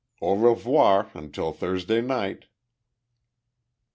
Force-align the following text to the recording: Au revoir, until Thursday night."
Au 0.19 0.33
revoir, 0.35 1.11
until 1.13 1.53
Thursday 1.53 2.01
night." 2.01 2.45